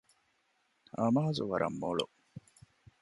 [0.99, 2.05] އަމާޒު ވަރަށް މޮޅު